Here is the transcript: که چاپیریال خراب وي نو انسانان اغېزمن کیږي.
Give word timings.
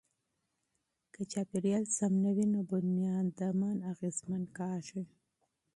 که 1.13 1.21
چاپیریال 1.31 1.83
خراب 1.93 2.25
وي 2.35 2.45
نو 2.93 3.09
انسانان 3.23 3.77
اغېزمن 3.91 4.43
کیږي. 4.57 5.01